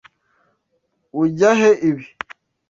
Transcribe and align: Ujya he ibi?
Ujya 1.19 1.51
he 1.59 1.69
ibi? 1.89 2.05